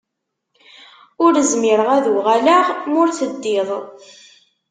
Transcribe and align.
Ur 1.23 1.33
zmireɣ 1.51 1.89
ad 1.97 2.05
uɣaleɣ 2.13 2.67
ma 2.91 2.97
ur 3.03 3.09
teddiḍ. 3.17 3.69